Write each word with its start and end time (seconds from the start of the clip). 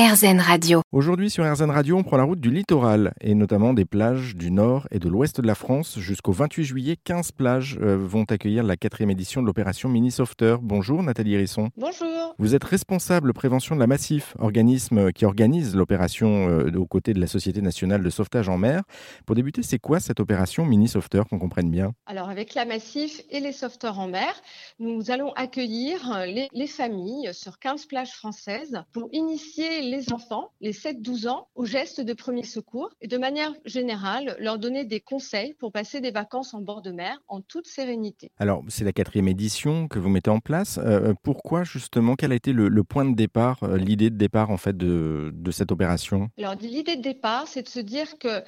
RZN 0.00 0.40
Radio. 0.40 0.80
Aujourd'hui 0.92 1.28
sur 1.28 1.44
RZN 1.44 1.70
Radio, 1.70 1.98
on 1.98 2.02
prend 2.02 2.16
la 2.16 2.22
route 2.22 2.40
du 2.40 2.50
littoral 2.50 3.12
et 3.20 3.34
notamment 3.34 3.74
des 3.74 3.84
plages 3.84 4.34
du 4.34 4.50
nord 4.50 4.88
et 4.90 4.98
de 4.98 5.10
l'ouest 5.10 5.42
de 5.42 5.46
la 5.46 5.54
France. 5.54 5.98
Jusqu'au 5.98 6.32
28 6.32 6.64
juillet, 6.64 6.96
15 7.04 7.32
plages 7.32 7.78
euh, 7.82 7.98
vont 8.00 8.24
accueillir 8.24 8.64
la 8.64 8.78
quatrième 8.78 9.10
édition 9.10 9.42
de 9.42 9.46
l'opération 9.46 9.90
Mini 9.90 10.10
Softer. 10.10 10.56
Bonjour 10.62 11.02
Nathalie 11.02 11.36
Risson. 11.36 11.68
Bonjour. 11.76 12.34
Vous 12.38 12.54
êtes 12.54 12.64
responsable 12.64 13.34
prévention 13.34 13.74
de 13.74 13.80
la 13.80 13.86
Massif, 13.86 14.34
organisme 14.38 15.12
qui 15.12 15.26
organise 15.26 15.76
l'opération 15.76 16.48
euh, 16.48 16.72
aux 16.78 16.86
côtés 16.86 17.12
de 17.12 17.20
la 17.20 17.26
Société 17.26 17.60
nationale 17.60 18.02
de 18.02 18.08
sauvetage 18.08 18.48
en 18.48 18.56
mer. 18.56 18.80
Pour 19.26 19.36
débuter, 19.36 19.62
c'est 19.62 19.78
quoi 19.78 20.00
cette 20.00 20.18
opération 20.18 20.64
Mini 20.64 20.88
Softer 20.88 21.24
qu'on 21.28 21.38
comprenne 21.38 21.70
bien? 21.70 21.92
Alors 22.06 22.30
avec 22.30 22.54
la 22.54 22.64
Massif 22.64 23.20
et 23.28 23.40
les 23.40 23.52
sauveteurs 23.52 23.98
en 23.98 24.08
mer, 24.08 24.32
nous 24.78 25.10
allons 25.10 25.34
accueillir 25.34 26.10
euh, 26.10 26.24
les, 26.24 26.48
les 26.54 26.66
familles 26.66 27.28
sur 27.34 27.58
15 27.58 27.84
plages 27.84 28.12
françaises 28.12 28.82
pour 28.94 29.10
initier 29.12 29.89
les 29.90 30.12
enfants, 30.12 30.52
les 30.60 30.72
7-12 30.72 31.28
ans, 31.28 31.48
aux 31.54 31.64
gestes 31.64 32.00
de 32.00 32.12
premier 32.12 32.44
secours 32.44 32.90
et 33.00 33.08
de 33.08 33.18
manière 33.18 33.52
générale 33.64 34.36
leur 34.38 34.58
donner 34.58 34.84
des 34.84 35.00
conseils 35.00 35.54
pour 35.54 35.72
passer 35.72 36.00
des 36.00 36.10
vacances 36.10 36.54
en 36.54 36.60
bord 36.60 36.82
de 36.82 36.92
mer 36.92 37.20
en 37.28 37.40
toute 37.40 37.66
sérénité. 37.66 38.30
Alors, 38.38 38.62
c'est 38.68 38.84
la 38.84 38.92
quatrième 38.92 39.28
édition 39.28 39.88
que 39.88 39.98
vous 39.98 40.08
mettez 40.08 40.30
en 40.30 40.40
place. 40.40 40.78
Euh, 40.78 41.14
pourquoi 41.22 41.64
justement 41.64 42.14
Quel 42.14 42.32
a 42.32 42.36
été 42.36 42.52
le, 42.52 42.68
le 42.68 42.84
point 42.84 43.04
de 43.04 43.14
départ, 43.14 43.62
euh, 43.62 43.76
l'idée 43.76 44.10
de 44.10 44.16
départ 44.16 44.50
en 44.50 44.56
fait 44.56 44.76
de, 44.76 45.32
de 45.34 45.50
cette 45.50 45.72
opération? 45.72 46.30
Alors 46.38 46.54
l'idée 46.54 46.96
de 46.96 47.02
départ, 47.02 47.48
c'est 47.48 47.62
de 47.62 47.68
se 47.68 47.80
dire 47.80 48.18
que 48.18 48.42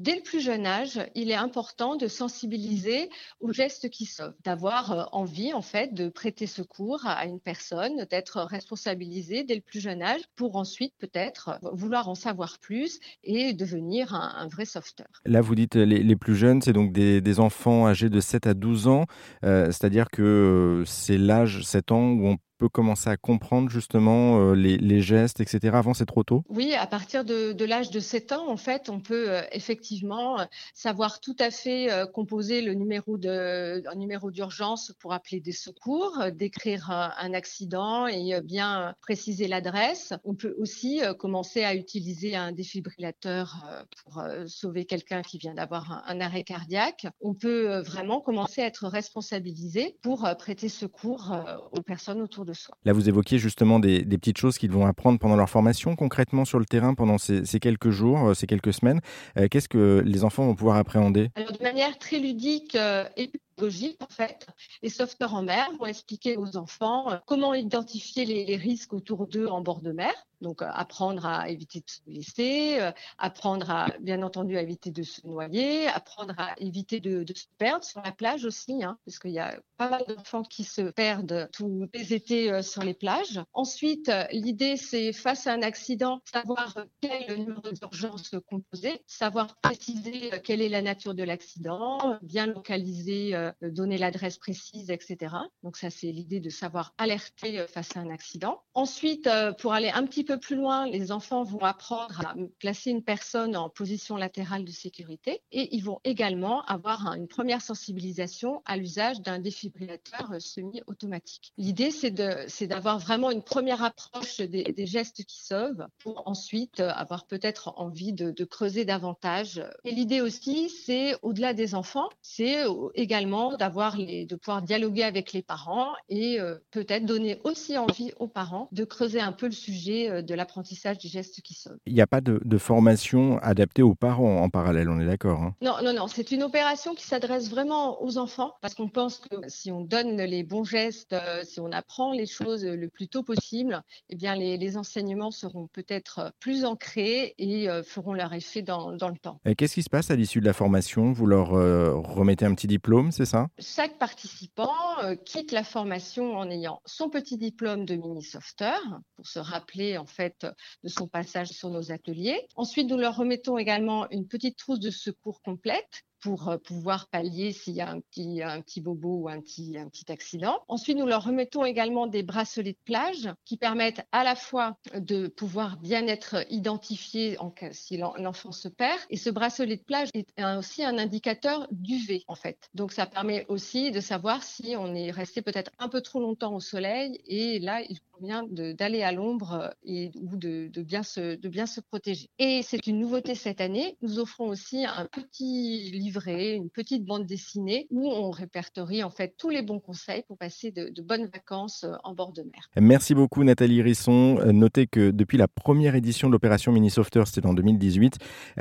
dès 0.00 0.16
le 0.16 0.22
plus 0.22 0.40
jeune 0.40 0.66
âge, 0.66 1.00
il 1.14 1.30
est 1.30 1.36
important 1.36 1.96
de 1.96 2.08
sensibiliser 2.08 3.08
aux 3.40 3.52
gestes 3.52 3.88
qui 3.90 4.04
sauvent, 4.04 4.34
d'avoir 4.44 4.92
euh, 4.92 5.04
envie 5.12 5.52
en 5.52 5.62
fait 5.62 5.94
de 5.94 6.08
prêter 6.08 6.46
secours 6.46 7.06
à 7.06 7.26
une 7.26 7.40
personne, 7.40 8.06
d'être 8.10 8.40
responsabilisé 8.42 9.44
dès 9.44 9.54
le 9.54 9.60
plus 9.60 9.80
jeune 9.80 10.02
âge 10.02 10.22
pour 10.34 10.56
ensuite 10.56 10.94
peut-être 10.98 11.58
vouloir 11.72 12.08
en 12.08 12.14
savoir 12.14 12.58
plus 12.58 12.98
et 13.24 13.52
devenir 13.52 14.14
un, 14.14 14.48
vrai 14.48 14.64
sauveteur. 14.64 15.06
Là, 15.24 15.40
vous 15.40 15.54
dites 15.54 15.74
les, 15.74 16.16
plus 16.16 16.36
jeunes, 16.36 16.62
c'est 16.62 16.72
donc 16.72 16.92
des, 16.92 17.40
enfants 17.40 17.86
âgés 17.86 18.08
de 18.08 18.20
7 18.20 18.46
à 18.46 18.54
12 18.54 18.88
ans, 18.88 19.04
euh, 19.44 19.66
c'est-à-dire 19.66 20.06
que 20.10 20.22
euh, 20.22 20.84
c'est 20.86 21.18
l'âge 21.18 21.62
7 21.62 21.92
ans 21.92 22.12
où 22.12 22.28
on 22.28 22.36
peut 22.56 22.68
commencer 22.68 23.10
à 23.10 23.16
comprendre 23.16 23.68
justement 23.70 24.40
euh, 24.40 24.54
les, 24.54 25.00
gestes, 25.00 25.40
etc. 25.40 25.76
Avant, 25.76 25.94
c'est 25.94 26.06
trop 26.06 26.24
tôt? 26.24 26.42
Oui, 26.48 26.74
à 26.74 26.86
partir 26.86 27.24
de, 27.24 27.64
l'âge 27.64 27.90
de 27.90 28.00
7 28.00 28.32
ans, 28.32 28.48
en 28.48 28.56
fait, 28.56 28.88
on 28.88 29.00
peut 29.00 29.30
euh, 29.30 29.42
effectivement 29.52 30.40
euh, 30.40 30.44
savoir 30.74 31.20
tout 31.20 31.36
à 31.38 31.50
fait 31.50 31.88
composer 32.12 32.62
le 32.62 32.74
numéro 32.74 33.18
de, 33.18 33.82
numéro 33.96 34.30
d'urgence 34.30 34.92
pour 34.98 35.12
appeler 35.12 35.40
des 35.40 35.52
secours, 35.52 36.24
décrire 36.32 36.90
un, 36.90 37.34
accident 37.34 38.06
et 38.06 38.40
bien 38.42 38.94
préciser 39.00 39.48
l'adresse. 39.48 40.14
On 40.24 40.34
peut 40.34 40.54
aussi 40.58 41.00
commencer 41.18 41.64
à 41.64 41.74
utiliser 41.74 42.36
un 42.36 42.52
défibrillateur 42.52 43.84
pour 44.02 44.22
sauver 44.46 44.84
quelqu'un 44.84 45.22
qui 45.22 45.38
vient 45.38 45.54
d'avoir 45.54 45.90
un, 45.92 46.02
un, 46.06 46.20
arrêt 46.20 46.44
cardiaque. 46.44 47.06
On 47.20 47.34
peut 47.34 47.80
vraiment 47.80 48.20
commencer 48.20 48.62
à 48.62 48.66
être 48.66 48.86
responsabilisé 48.86 49.96
pour 50.02 50.28
prêter 50.38 50.68
secours 50.68 51.36
aux 51.72 51.82
personnes 51.82 52.22
autour 52.22 52.45
de 52.46 52.54
soi. 52.54 52.74
Là, 52.84 52.92
vous 52.92 53.08
évoquiez 53.08 53.38
justement 53.38 53.78
des, 53.78 54.02
des 54.02 54.16
petites 54.18 54.38
choses 54.38 54.56
qu'ils 54.56 54.70
vont 54.70 54.86
apprendre 54.86 55.18
pendant 55.18 55.36
leur 55.36 55.50
formation, 55.50 55.96
concrètement 55.96 56.44
sur 56.44 56.58
le 56.58 56.64
terrain 56.64 56.94
pendant 56.94 57.18
ces, 57.18 57.44
ces 57.44 57.60
quelques 57.60 57.90
jours, 57.90 58.28
euh, 58.28 58.34
ces 58.34 58.46
quelques 58.46 58.72
semaines. 58.72 59.00
Euh, 59.36 59.48
Qu'est-ce 59.50 59.68
que 59.68 60.02
les 60.06 60.24
enfants 60.24 60.46
vont 60.46 60.54
pouvoir 60.54 60.76
appréhender? 60.76 61.30
Alors, 61.34 61.52
de 61.52 61.62
manière 61.62 61.98
très 61.98 62.18
ludique 62.18 62.74
euh, 62.76 63.04
et 63.16 63.30
pédagogique, 63.56 64.02
en 64.02 64.12
fait, 64.12 64.46
les 64.82 64.88
sauveteurs 64.88 65.34
en 65.34 65.42
mer 65.42 65.68
vont 65.78 65.86
expliquer 65.86 66.36
aux 66.36 66.56
enfants 66.56 67.10
euh, 67.10 67.16
comment 67.26 67.54
identifier 67.54 68.24
les, 68.24 68.56
risques 68.56 68.92
autour 68.92 69.26
d'eux 69.26 69.46
en 69.46 69.60
bord 69.60 69.80
de 69.80 69.92
mer. 69.92 70.12
Donc, 70.42 70.60
euh, 70.60 70.68
apprendre 70.70 71.24
à 71.26 71.48
éviter 71.48 71.80
de 71.80 71.88
se 71.88 72.00
blesser, 72.06 72.78
euh, 72.78 72.92
apprendre 73.18 73.70
à, 73.70 73.86
bien 74.00 74.22
entendu, 74.22 74.56
à 74.56 74.62
éviter 74.62 74.90
de 74.90 75.02
se 75.02 75.26
noyer, 75.26 75.88
apprendre 75.88 76.34
à 76.38 76.54
éviter 76.58 77.00
de, 77.00 77.24
se 77.34 77.46
perdre 77.58 77.84
sur 77.84 78.02
la 78.02 78.12
plage 78.12 78.44
aussi, 78.44 78.84
hein, 78.84 78.98
parce 79.04 79.18
qu'il 79.18 79.32
y 79.32 79.38
a 79.38 79.58
pas 79.76 79.88
mal 79.88 80.04
d'enfants 80.06 80.42
qui 80.42 80.64
se 80.64 80.82
perdent 80.82 81.48
tous 81.52 81.88
les 81.94 82.14
étés 82.14 82.62
sur 82.62 82.82
les 82.82 82.94
plages. 82.94 83.40
Ensuite, 83.52 84.10
l'idée, 84.30 84.76
c'est 84.76 85.12
face 85.12 85.46
à 85.46 85.52
un 85.52 85.62
accident, 85.62 86.20
savoir 86.30 86.76
quel 87.00 87.38
numéro 87.38 87.70
d'urgence 87.72 88.30
composé, 88.48 89.02
savoir 89.06 89.56
préciser 89.60 90.30
quelle 90.44 90.62
est 90.62 90.68
la 90.68 90.82
nature 90.82 91.14
de 91.14 91.24
l'accident, 91.24 92.18
bien 92.22 92.46
localiser, 92.46 93.45
euh, 93.62 93.70
donner 93.70 93.98
l'adresse 93.98 94.38
précise, 94.38 94.90
etc. 94.90 95.34
Donc 95.62 95.76
ça, 95.76 95.90
c'est 95.90 96.12
l'idée 96.12 96.40
de 96.40 96.50
savoir 96.50 96.94
alerter 96.98 97.60
euh, 97.60 97.66
face 97.66 97.96
à 97.96 98.00
un 98.00 98.10
accident. 98.10 98.62
Ensuite, 98.74 99.28
pour 99.58 99.72
aller 99.72 99.88
un 99.88 100.04
petit 100.04 100.24
peu 100.24 100.38
plus 100.38 100.56
loin, 100.56 100.86
les 100.86 101.12
enfants 101.12 101.42
vont 101.42 101.60
apprendre 101.60 102.20
à 102.26 102.34
placer 102.58 102.90
une 102.90 103.02
personne 103.02 103.56
en 103.56 103.70
position 103.70 104.16
latérale 104.16 104.64
de 104.64 104.70
sécurité 104.70 105.42
et 105.50 105.74
ils 105.74 105.82
vont 105.82 106.00
également 106.04 106.62
avoir 106.64 107.14
une 107.14 107.26
première 107.26 107.62
sensibilisation 107.62 108.62
à 108.66 108.76
l'usage 108.76 109.20
d'un 109.22 109.38
défibrillateur 109.38 110.34
semi-automatique. 110.38 111.52
L'idée, 111.56 111.90
c'est 111.90 112.66
d'avoir 112.66 112.98
vraiment 112.98 113.30
une 113.30 113.42
première 113.42 113.82
approche 113.82 114.38
des, 114.38 114.86
gestes 114.86 115.24
qui 115.24 115.42
sauvent 115.42 115.86
pour 115.98 116.22
ensuite 116.26 116.80
avoir 116.80 117.26
peut-être 117.26 117.74
envie 117.76 118.12
de, 118.12 118.44
creuser 118.44 118.84
davantage. 118.84 119.62
Et 119.84 119.90
l'idée 119.90 120.20
aussi, 120.20 120.70
c'est 120.70 121.16
au-delà 121.22 121.52
des 121.54 121.74
enfants, 121.74 122.08
c'est 122.22 122.64
également 122.94 123.35
d'avoir 123.58 123.96
les, 123.96 124.26
de 124.26 124.36
pouvoir 124.36 124.62
dialoguer 124.62 125.02
avec 125.02 125.32
les 125.32 125.42
parents 125.42 125.92
et 126.08 126.40
euh, 126.40 126.56
peut-être 126.70 127.06
donner 127.06 127.40
aussi 127.44 127.76
envie 127.78 128.12
aux 128.18 128.28
parents 128.28 128.68
de 128.72 128.84
creuser 128.84 129.20
un 129.20 129.32
peu 129.32 129.46
le 129.46 129.52
sujet 129.52 130.22
de 130.22 130.34
l'apprentissage 130.34 130.98
des 130.98 131.08
gestes 131.08 131.40
qui 131.42 131.54
sauvent. 131.54 131.78
Il 131.86 131.94
n'y 131.94 132.00
a 132.00 132.06
pas 132.06 132.20
de, 132.20 132.40
de, 132.44 132.58
formation 132.58 133.38
adaptée 133.38 133.82
aux 133.82 133.94
parents 133.94 134.42
en 134.42 134.48
parallèle, 134.48 134.88
on 134.88 134.98
est 135.00 135.06
d'accord 135.06 135.40
hein? 135.40 135.54
Non, 135.60 135.76
non, 135.82 135.92
non, 135.92 136.06
c'est 136.08 136.30
une 136.32 136.42
opération 136.42 136.94
qui 136.94 137.04
s'adresse 137.04 137.50
vraiment 137.50 138.02
aux 138.02 138.18
enfants 138.18 138.52
parce 138.60 138.74
qu'on 138.74 138.88
pense 138.88 139.18
que 139.18 139.36
si 139.48 139.70
on 139.70 139.82
donne 139.82 140.16
les 140.16 140.42
bons 140.42 140.64
gestes, 140.64 141.12
euh, 141.12 141.42
si 141.44 141.60
on 141.60 141.72
apprend 141.72 142.12
les 142.12 142.26
choses 142.26 142.64
le 142.64 142.88
plus 142.88 143.08
tôt 143.08 143.22
possible, 143.22 143.82
eh 144.10 144.16
bien 144.16 144.34
les, 144.34 144.56
les 144.56 144.76
enseignements 144.76 145.30
seront 145.30 145.66
peut-être 145.66 146.32
plus 146.40 146.64
ancrés 146.64 147.34
et 147.38 147.68
euh, 147.68 147.82
feront 147.82 148.14
leur 148.14 148.32
effet 148.32 148.62
dans, 148.62 148.92
dans 148.92 149.08
le 149.08 149.16
temps. 149.18 149.40
Qu'est-ce 149.56 149.74
qui 149.74 149.82
se 149.82 149.90
passe 149.90 150.10
à 150.10 150.16
l'issue 150.16 150.40
de 150.40 150.46
la 150.46 150.52
formation? 150.52 151.12
Vous 151.12 151.26
leur 151.26 151.54
euh, 151.54 151.94
remettez 151.94 152.44
un 152.44 152.54
petit 152.54 152.66
diplôme, 152.66 153.12
c'est 153.12 153.25
Chaque 153.58 153.98
participant 153.98 154.98
euh, 155.02 155.14
quitte 155.14 155.52
la 155.52 155.64
formation 155.64 156.36
en 156.36 156.50
ayant 156.50 156.80
son 156.84 157.10
petit 157.10 157.36
diplôme 157.36 157.84
de 157.84 157.96
mini-softer 157.96 158.78
pour 159.16 159.26
se 159.26 159.38
rappeler 159.38 159.98
en 159.98 160.06
fait 160.06 160.46
de 160.82 160.88
son 160.88 161.08
passage 161.08 161.48
sur 161.48 161.70
nos 161.70 161.92
ateliers. 161.92 162.46
Ensuite, 162.56 162.88
nous 162.88 162.98
leur 162.98 163.16
remettons 163.16 163.58
également 163.58 164.08
une 164.10 164.26
petite 164.26 164.56
trousse 164.56 164.80
de 164.80 164.90
secours 164.90 165.40
complète 165.42 166.02
pour 166.26 166.48
euh, 166.48 166.58
pouvoir 166.58 167.06
pallier 167.06 167.52
s'il 167.52 167.74
y 167.74 167.80
a 167.80 167.88
un 167.88 168.00
petit, 168.00 168.80
bobo 168.80 169.20
ou 169.20 169.28
un 169.28 169.40
petit, 169.40 169.78
un 169.78 169.88
petit 169.88 170.10
accident. 170.10 170.58
Ensuite, 170.66 170.98
nous 170.98 171.06
leur 171.06 171.22
remettons 171.22 171.64
également 171.64 172.08
des 172.08 172.24
bracelets 172.24 172.72
de 172.72 172.78
plage 172.84 173.28
qui 173.44 173.56
permettent 173.56 174.04
à 174.10 174.24
la 174.24 174.34
fois 174.34 174.76
de 174.92 175.28
pouvoir 175.28 175.76
bien 175.76 176.08
être 176.08 176.44
identifiés 176.50 177.38
en 177.38 177.50
cas 177.50 177.70
si 177.70 177.96
l'enfant 177.96 178.50
se 178.50 178.66
perd. 178.66 178.98
Et 179.08 179.16
ce 179.16 179.30
bracelet 179.30 179.76
de 179.76 179.84
plage 179.84 180.08
est 180.14 180.26
aussi 180.58 180.82
un 180.82 180.98
indicateur 180.98 181.68
d'UV, 181.70 182.24
en 182.26 182.34
fait. 182.34 182.70
Donc, 182.74 182.90
ça 182.90 183.06
permet 183.06 183.46
aussi 183.48 183.92
de 183.92 184.00
savoir 184.00 184.42
si 184.42 184.74
on 184.76 184.96
est 184.96 185.12
resté 185.12 185.42
peut-être 185.42 185.70
un 185.78 185.88
peu 185.88 186.00
trop 186.00 186.18
longtemps 186.18 186.56
au 186.56 186.60
soleil. 186.60 187.20
Et 187.26 187.60
là, 187.60 187.82
il 187.88 188.00
convient 188.18 188.44
d'aller 188.50 189.02
à 189.02 189.12
l'ombre 189.12 189.74
et 189.84 190.10
ou 190.20 190.36
de, 190.36 190.68
de, 190.72 190.82
bien 190.82 191.02
se, 191.02 191.36
de 191.36 191.48
bien 191.48 191.66
se 191.66 191.80
protéger. 191.80 192.28
Et 192.38 192.60
c'est 192.62 192.86
une 192.86 192.98
nouveauté 192.98 193.34
cette 193.34 193.60
année. 193.60 193.96
Nous 194.02 194.18
offrons 194.18 194.48
aussi 194.48 194.84
un 194.84 195.06
petit 195.06 195.90
livret, 195.92 196.54
une 196.54 196.70
petite 196.70 197.04
bande 197.04 197.26
dessinée 197.26 197.86
où 197.90 198.08
on 198.08 198.30
répertorie 198.30 199.02
en 199.02 199.10
fait 199.10 199.34
tous 199.36 199.50
les 199.50 199.62
bons 199.62 199.80
conseils 199.80 200.22
pour 200.26 200.38
passer 200.38 200.70
de, 200.70 200.92
bonnes 201.02 201.26
vacances 201.32 201.86
en 202.02 202.14
bord 202.14 202.32
de 202.32 202.42
mer. 202.42 202.68
Merci 202.80 203.14
beaucoup 203.14 203.44
Nathalie 203.44 203.82
Risson. 203.82 204.40
Notez 204.52 204.86
que 204.86 205.10
depuis 205.10 205.38
la 205.38 205.46
première 205.46 205.94
édition 205.94 206.28
de 206.28 206.32
l'opération 206.32 206.72
Mini 206.72 206.90
Softer, 206.90 207.22
c'était 207.26 207.46
en 207.46 207.54
2018, 207.54 208.18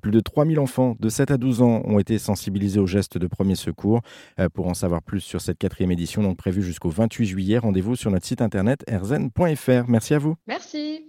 plus 0.00 0.12
de 0.12 0.20
3000 0.20 0.60
enfants 0.60 0.96
de 1.00 1.08
7 1.08 1.32
à 1.32 1.36
12 1.36 1.62
ans 1.62 1.82
ont 1.84 1.98
été 1.98 2.18
sensibilisés 2.18 2.78
aux 2.78 2.86
gestes 2.86 3.18
de 3.18 3.26
premier 3.26 3.56
secours. 3.56 4.02
Pour 4.54 4.68
en 4.68 4.74
savoir 4.74 5.02
plus 5.02 5.20
sur 5.20 5.40
cette 5.40 5.58
quatrième 5.58 5.90
édition, 5.90 6.22
donc 6.22 6.36
prévue 6.36 6.62
jusqu'au 6.62 6.90
28 6.90 7.26
juillet, 7.26 7.58
rendez-vous 7.58 7.96
sur 7.96 8.10
notre 8.10 8.26
site 8.26 8.40
internet 8.40 8.84
Merci 9.88 10.14
à 10.14 10.18
vous. 10.18 10.36
Merci. 10.46 11.08